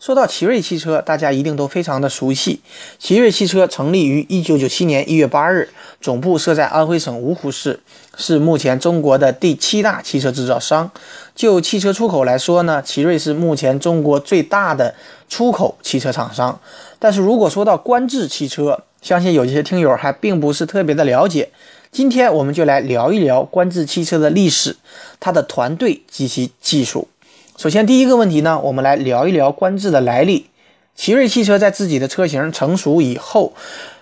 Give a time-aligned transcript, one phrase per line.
[0.00, 2.60] 说到奇瑞汽车，大家一定都非常的熟悉。
[3.00, 5.68] 奇瑞汽车成立于一九九七年一月八日，
[6.00, 7.80] 总部设在安徽省芜湖市，
[8.16, 10.88] 是目前中国的第七大汽车制造商。
[11.34, 14.94] 就汽车出口来说呢，奇瑞是目前中国最大的
[15.28, 16.60] 出口汽车厂商。
[17.00, 21.50] 但是如果说到观致汽车，相信有些听友还并不是特别的了解。
[21.90, 24.76] 今天我们就来聊一聊观致汽车的历史，
[25.18, 27.08] 它的团队及其技术。
[27.58, 30.46] 首先，第一个问题呢，我们来聊一聊观致的来历。
[30.94, 33.52] 奇瑞汽车在自己的车型成熟以后，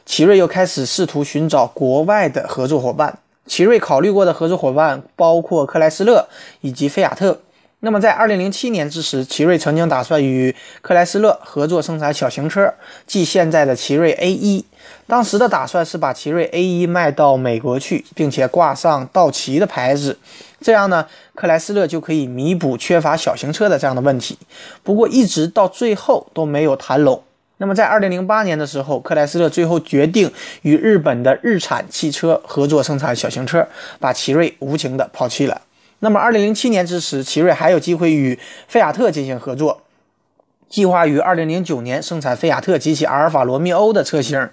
[0.05, 3.19] 奇瑞又开始试图寻找国外的合作伙伴。
[3.47, 6.28] 奇瑞考虑过的合作伙伴包括克莱斯勒
[6.61, 7.41] 以及菲亚特。
[7.81, 12.75] 那么，在2007年之时，奇瑞曾经打算与克莱斯勒合作生产小型车，
[13.06, 14.64] 即现在的奇瑞 A1。
[15.06, 20.19] 当时的打算是把奇瑞 A1 卖到美国去，并且挂上道奇的牌子。
[20.61, 24.39] 这样呢，克莱斯勒就可以弥补缺乏小型车的这样的问题。
[24.83, 27.23] 不过一直到最后都没有谈拢。
[27.59, 30.31] 那么在二零零八年的时候，克莱斯勒最后决定
[30.62, 33.67] 与日本的日产汽车合作生产小型车，
[33.99, 35.62] 把奇瑞无情的抛弃了。
[36.01, 39.81] 那么二零零七年之时，奇瑞还有机会与菲亚特进行合作。
[40.69, 44.48] 计划于二零零九年生产菲亚特及其阿尔法罗密欧的车型，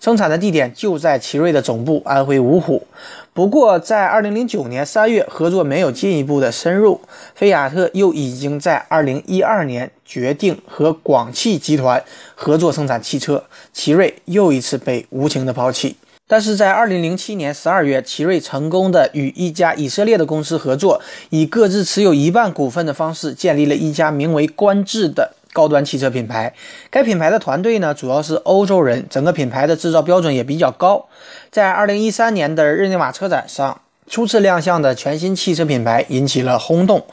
[0.00, 2.86] 生产的地点就在奇瑞的总部安徽芜湖。
[3.32, 7.00] 不过，在二零零九年三月，合作没有进一步的深入，
[7.34, 12.02] 菲亚特又已经在二零一二年决定和广汽集团
[12.34, 15.96] 合作生产汽车，奇瑞又一次被无情的抛弃。
[16.28, 21.00] 但是在二零零七年十二月，奇瑞成功的与一家以色列的公司合作，
[21.30, 25.34] 以各自持有一半股份的方式，建立了一家名为观致的。
[25.56, 26.52] 高端汽车品牌，
[26.90, 31.06] 该品牌的团队呢主要是欧洲人，整个品牌的制造标准也比较高。
[31.50, 37.06] 在二零一三年的日内瓦车展上，初次亮相的全新汽车品牌引起了轰动。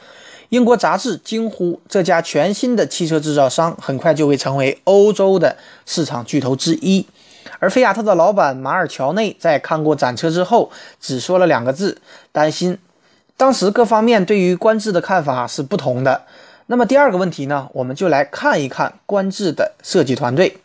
[0.50, 5.56] 英国杂志惊呼，这家全新的汽车制造商很快就会成为欧洲的
[5.86, 7.06] 市场巨头之一。
[7.58, 11.96] 而菲亚特的老板马尔乔内在看过展车之后，只说了两个字：
[12.30, 12.76] 担心。
[13.38, 16.22] 当时各方面对于观致的看法是不同的。
[16.66, 20.56] 那么第二个问题呢，我们就来看一看观致的设计团队。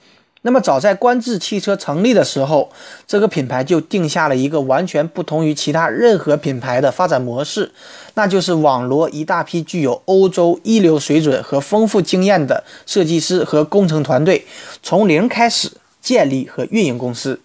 [0.43, 2.71] 那么早在观致汽车成立的时候，
[3.05, 7.69] 这个品牌就定下了一个完全不同于其他任何品牌的发展模式，
[8.13, 14.45] 那就是网罗一大批具有欧洲一流水准和丰富经验的设计师和工程团队，
[14.81, 17.41] 从零开始建立和运营公司。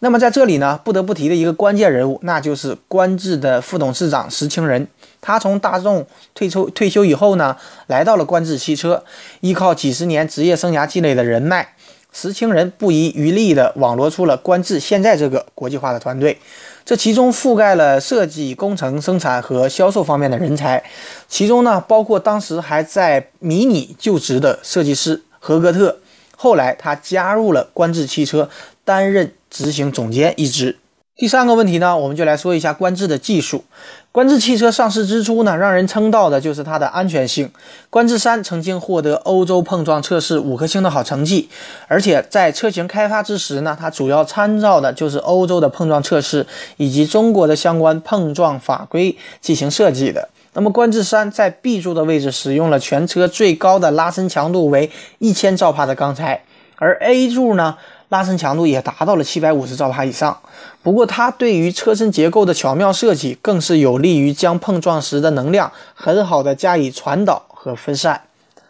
[0.00, 4.86] 那么在这里呢，不得不提的一个关键人物，那就是观致的副董事长石青仁。
[5.20, 7.56] 他从大众退出退休以后呢，
[7.86, 9.02] 来到了观致汽车，
[9.40, 11.74] 依靠几十年职业生涯积累的人脉，
[12.12, 16.38] 石青仁不遗余力地网罗出了观致现在这个国际化的团队。
[16.84, 20.84] 这其中覆盖了设计、工程、生产和销售方面的人才，
[21.28, 25.98] 其中呢，包括当时还在迷你就职的设计师何格特。
[26.36, 28.48] 后来他加入了观致汽车，
[28.84, 30.76] 担任执行总监一职。
[31.16, 33.64] 第三个问题呢，我们就来说一下观致的技术。
[34.12, 37.50] 观致汽车上市之初呢，让人称道的就是它的安全性。
[37.88, 41.48] 观致三曾经获得欧洲碰撞测试五颗星的好成绩，
[41.88, 46.46] 而且在车型开发之时呢，它主要参照的就是欧洲的碰撞测试
[46.76, 50.28] 以及中国的相关碰撞法规进行设计的。
[50.52, 56.44] 那么观致三在 B 柱的位置使用了全车最高的拉伸强度为一千兆帕的钢材，
[56.76, 57.78] 而 A 柱呢？
[58.08, 60.38] 拉伸强度也达到了七百五十兆帕以上。
[60.82, 68.22] 不过，它对于车身结构的巧妙设计，更是有利于将碰撞时的能量很好的加以传导和分散。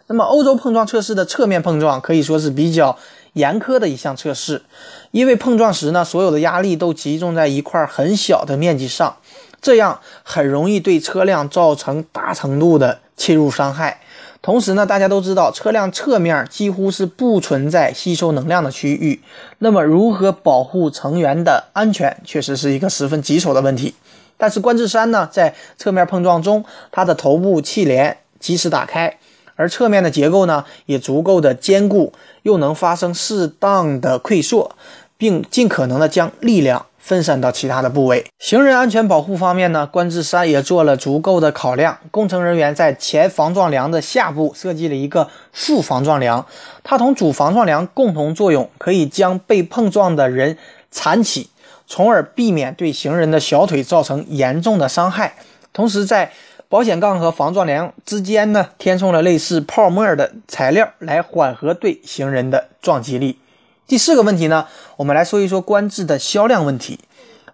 [0.07, 2.97] 那么，欧洲碰撞测试的侧面碰撞可以说是比较
[3.33, 4.63] 严苛的一项测试，
[5.11, 9.17] 因为碰撞时呢，所有的压力都集中在一块很小的面积上，
[9.61, 13.99] 这样很容易对车辆造成大程度的侵入伤害。
[14.41, 19.21] 同时呢，大家都知道，车辆侧面几乎是不存在吸收能量的区域。
[19.59, 23.95] 那么，如何保护成员的安全，确实是一个十分棘手的问题。
[24.37, 29.17] 但是，观致三呢，在侧面碰撞中，它的头部气帘及时打开，
[29.55, 32.13] 而侧面的结构呢，也足够的坚固，
[32.43, 34.75] 又能发生适当的溃缩，
[35.17, 36.85] 并尽可能的将力量。
[37.07, 38.25] 分散到其他的部位。
[38.37, 41.97] 行人安全保护方面呢，观致三也做了足够的考量。
[42.11, 46.45] 工程人员在前防撞梁的下部设计了一个副防撞梁，
[46.83, 50.57] 它同主防撞梁共同作用，可以将被碰撞的人
[50.93, 51.49] 搀起，
[51.87, 55.35] 从而避免对行人的小腿造成严重的伤害。
[55.71, 56.33] 同时，在
[56.67, 63.39] 保险杠和防撞梁之间呢，填充了类似泡沫的材料，来缓和对行人的撞击力。
[63.87, 64.67] 第四个问题呢，
[64.97, 66.99] 我们来说一说观致的销量问题。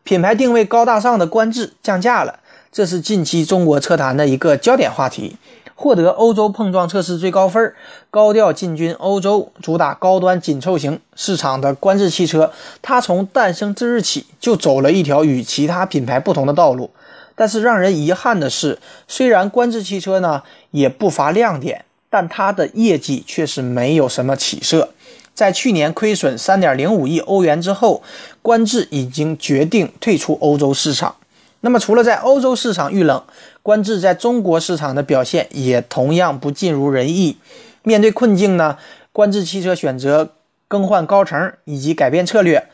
[0.02, 2.40] 品牌定位高大上的观致降价了，
[2.72, 5.38] 这是近期中国车坛的一个焦点话题。
[5.76, 7.74] 获得欧洲碰撞测试最高分，
[8.10, 12.52] 高调进军欧洲，主打高端紧凑型市场的观致汽车，
[12.82, 16.90] 它从诞生之日起就走了一条与其他品牌不同的道路。
[17.36, 20.42] 但是让人遗憾的是，虽然观致汽车呢
[20.72, 24.93] 也不乏亮点，但它的业绩却是没有什么起色。
[25.34, 28.04] 在去年亏损三点零五亿欧元之后，
[28.42, 31.16] 观致已经决定退出欧洲市场。
[31.62, 33.24] 那么，除了在欧洲市场遇冷，
[33.62, 37.38] 观致在中国市场的表现也同样不尽如人意。
[37.84, 38.78] 面对困境呢，
[39.12, 40.34] 观致汽车选择
[40.68, 42.68] 更换高层以及改变策略，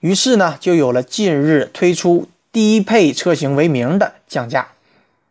[0.00, 4.68] 于是呢，就有了近日推出低配车型为名的降价。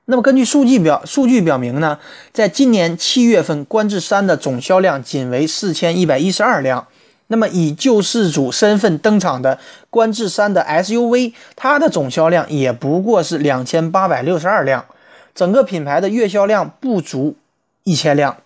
[0.07, 1.97] 那么，根据数据表数据表明呢，
[2.31, 6.85] 在今年七月份，观致三的总销量仅为四千一百一十二辆。
[7.27, 9.57] 那么，以救世主身份登场的
[9.89, 14.85] 观致三的 SUV，它的总销量也不过是两千八百六十二辆，
[15.33, 17.35] 整个品牌的月销量不足
[17.83, 18.37] 一千辆。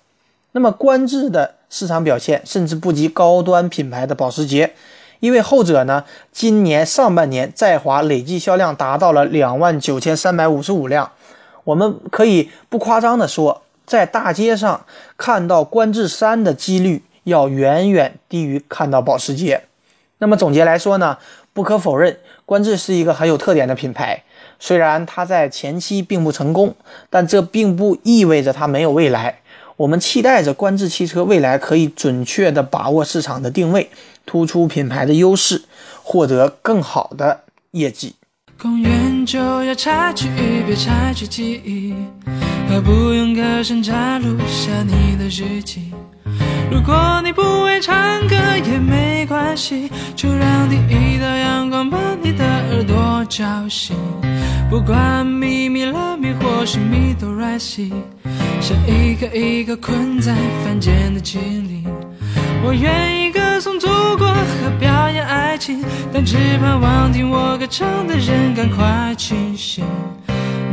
[0.53, 4.73] 那么，观致的市场表现甚至不及高端品牌的保时捷，
[5.19, 11.11] 因为后者呢，今年上半年在华累计销量达到了两万九千三百五十五辆。
[11.63, 14.85] 我们可以不夸张地说，在大街上
[15.17, 17.03] 看到观致三的几率。
[17.25, 19.65] 要远远低于看到保时捷。
[20.17, 21.17] 那么总结来说呢，
[21.53, 24.23] 不可否认，观致是一个很有特点的品牌。
[24.57, 26.73] 虽然它在前期并不成功，
[27.11, 29.41] 但这并不意味着它没有未来。
[29.77, 33.91] 我们期待着观致汽车未来可以准确地把握市场的定位，
[34.25, 35.65] 突出品牌的优势，
[36.01, 37.41] 获得更好的
[37.71, 38.15] 业绩。
[38.61, 40.27] 公园就要插曲，
[40.67, 41.93] 别插曲记忆，
[42.67, 45.93] 何不用歌声插入下你的日记？
[46.69, 47.95] 如果你不会唱
[48.27, 53.95] 歌也没关系，就让第一道阳光把你的耳朵叫醒。
[54.69, 57.93] 不管咪咪了咪或是咪哆来西，
[58.59, 60.35] 像一个一个困在
[60.65, 61.85] 凡间的精灵，
[62.61, 63.87] 我愿意歌颂祖
[64.39, 65.83] 和表演爱情，
[66.13, 69.83] 但只盼望听我歌唱的人赶快清醒。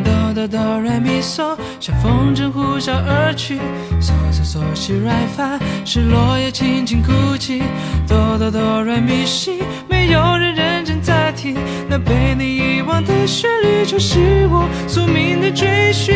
[0.04, 3.58] 哆哆哆来咪嗦，像风筝呼啸而去。
[4.00, 7.62] 嗦嗦嗦西来发，是落叶轻轻哭泣。
[8.06, 11.56] 哆哆哆来咪西，没有人认真在听。
[11.88, 16.14] 那被你遗忘的旋律，就是我宿命的追寻。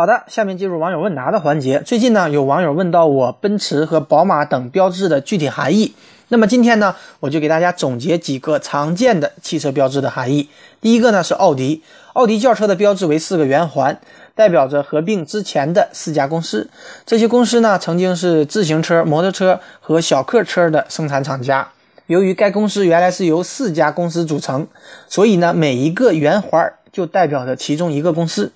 [0.00, 1.82] 好的，下面进入网友问答的环节。
[1.84, 5.94] 最近呢，有网友问到我奔驰和宝马等标志的具体含义。
[6.28, 10.48] 那么今天呢，我就给大家总结几个常见的汽车标志的含义。
[10.80, 11.82] 第一个呢是奥迪，
[12.14, 14.00] 奥迪轿车的标志为四个圆环，
[14.34, 16.70] 代表着合并之前的四家公司。
[17.04, 21.68] 这些公司呢曾经是自行车、摩托车和小客车的生产厂家。
[22.06, 24.66] 由于该公司原来是由四家公司组成，
[25.06, 28.50] 所以呢每一个圆环就代表着其中一个公司。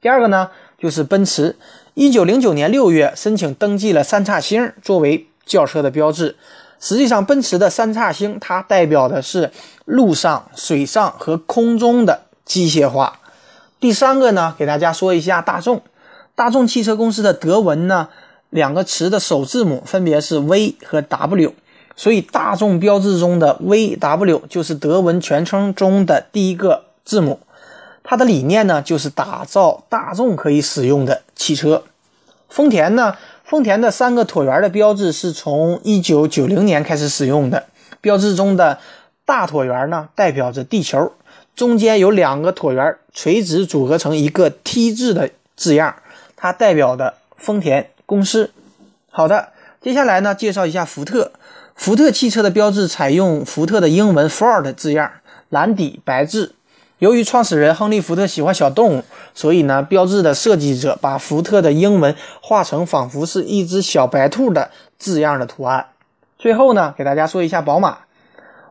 [0.00, 0.48] 第二个呢
[0.80, 1.56] 就是奔驰，
[1.92, 6.36] 一九零九年六月申请登记了三叉星作为轿车的标志。
[6.80, 9.50] 实际上，奔驰的三叉星它代表的是
[9.84, 13.20] 陆上、水上和空中的机械化。
[13.78, 15.82] 第三个呢，给大家说一下大众。
[16.34, 18.08] 大众汽车公司的德文呢，
[18.48, 21.52] 两个词的首字母分别是 V 和 W，
[21.94, 27.40] 所以大众标志中的 VW 就是德文全称中的第一个字母。
[28.02, 31.84] 它的理念呢，就是打造大众可以使用的汽车。
[32.48, 33.16] 丰田呢？
[33.44, 37.66] 丰田的三个椭圆的标志是从一九九零年开始使用的。
[38.00, 38.78] 标志中的
[39.24, 41.12] 大椭圆呢，代表着地球，
[41.56, 45.96] 中间有两个椭圆垂直组合成一个 T 字的字样，
[46.36, 48.50] 它代表的丰田公司。
[49.10, 49.48] 好的，
[49.80, 51.32] 接下来呢，介绍一下福特。
[51.74, 55.10] 福特汽车的标志采用福特的英文 Ford 字样，
[55.48, 56.54] 蓝底白字。
[57.00, 59.04] 由于创始人亨利·福特喜欢小动物，
[59.34, 65.86] 所以呢，标志的设计者把福特的英文画成仿佛是一只小白兔的字样的图案。
[66.38, 68.00] 最后呢，给大家说一下宝马。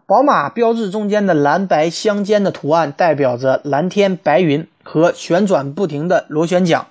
[0.05, 6.85] 宝马标志中间的蓝白相间的图案，代表着蓝天白云和旋转不停的螺旋桨。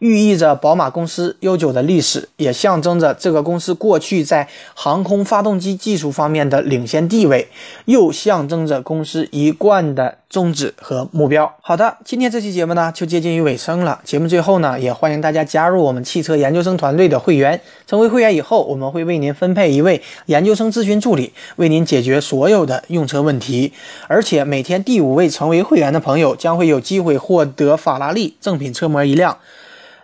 [0.00, 7.48] 寓意着宝马公司悠久的历史，也象征着这个公司过去在航空发动机技术方面的领先地位，
[7.84, 11.54] 又象征着公司一贯的宗旨和目标。
[11.60, 14.00] 好的，今天这期节目呢就接近于尾声了。
[14.02, 17.60] 节目最后呢，也欢迎大家加入我们汽车研究生团队的会员。
[17.86, 23.74] 成为会员以后，我们会为您分配一位研究生咨询助理，为您解决所有的用车问题。
[24.08, 29.36] 而且每天第五位成为会员的朋友将会有机会获得法拉利正品车模一辆。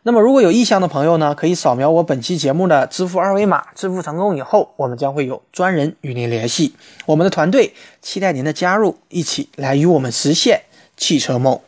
[0.07, 6.77] 那么，如果有意向的朋友呢，可以扫描我本期节目的支付二维码，支付成功以后，我们将会有专人与您联系。
[7.07, 10.63] 我们的团队期待您的加入，一起来与我们实现
[10.97, 11.59] 汽车梦。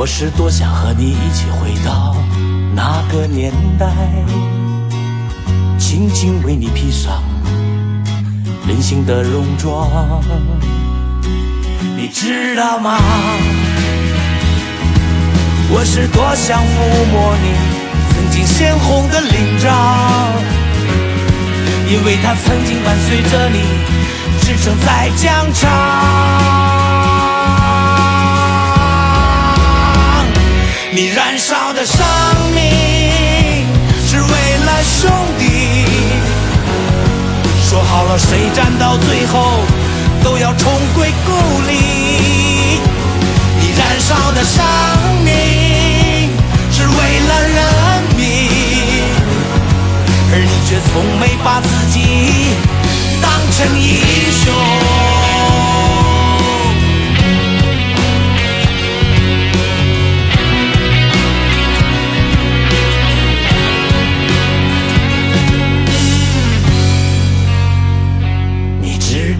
[0.00, 2.16] 我是多想和你一起回到
[2.74, 3.86] 那个年代，
[5.78, 7.22] 轻轻为你披上
[8.66, 9.86] 人性的戎装，
[11.98, 12.98] 你知道吗？
[15.68, 17.52] 我是多想抚摸你
[18.14, 20.32] 曾经鲜红的领章，
[21.90, 23.60] 因为它曾经伴随着你
[24.40, 26.59] 驰骋在疆场。
[30.92, 32.04] 你燃烧的生
[32.52, 32.64] 命
[34.08, 34.28] 是为
[34.66, 35.84] 了兄弟，
[37.62, 39.60] 说好了谁战到最后
[40.24, 41.30] 都要重归故
[41.68, 42.80] 里。
[43.60, 44.64] 你燃烧的生
[45.24, 46.32] 命
[46.72, 48.50] 是为了人民，
[50.32, 52.00] 而你却从没把自己
[53.22, 55.09] 当成英雄。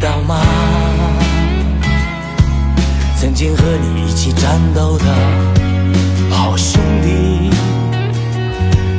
[0.00, 0.40] 知道吗
[3.19, 5.04] 曾经和你一起战斗的
[6.30, 7.50] 好兄弟，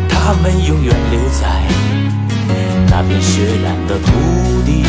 [0.08, 1.48] 他们永远留在
[2.88, 4.12] 那片血染的土
[4.64, 4.84] 地。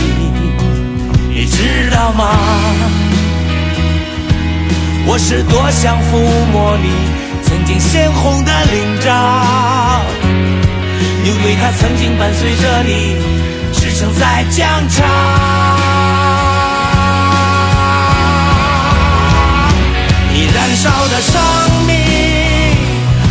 [1.31, 2.29] 你知道吗？
[5.07, 6.19] 我是多想抚
[6.53, 6.91] 摸你
[7.43, 10.05] 曾经鲜红的领章，
[11.25, 13.17] 因为它曾经伴随着你
[13.73, 15.62] 驰骋在疆场。
[20.35, 21.41] 你燃烧的生
[21.87, 21.95] 命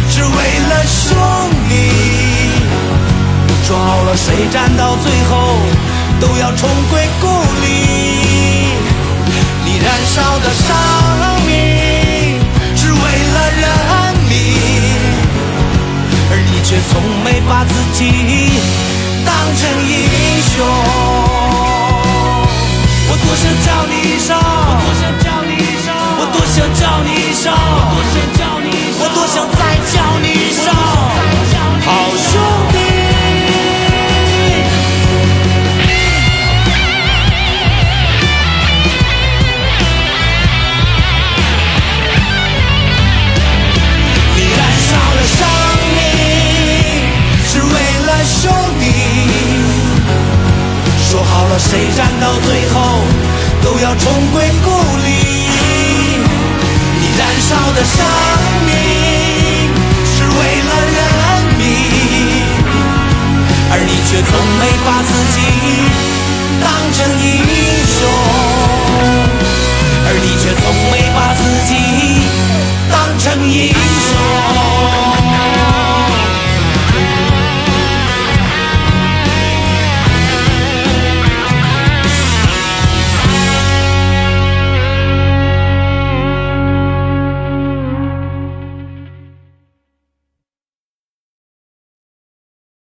[0.10, 0.30] 是为
[0.70, 1.18] 了兄
[1.68, 1.74] 弟，
[3.66, 5.58] 说好了谁站到最后
[6.20, 7.28] 都要重归故
[7.62, 7.66] 里。
[9.66, 10.76] 你燃烧的生
[11.48, 11.91] 命
[52.02, 53.06] 战到最后
[53.62, 54.72] 都要重归故
[55.06, 55.08] 里。
[57.00, 58.04] 你燃烧的生
[58.66, 58.70] 命
[60.04, 60.34] 是为
[60.66, 61.00] 了人
[61.60, 61.62] 民，
[63.70, 65.38] 而你却从没把自己
[66.64, 67.30] 当成英
[67.86, 68.00] 雄，
[70.08, 71.40] 而你却从没把自
[71.70, 71.72] 己
[72.90, 73.91] 当成英雄。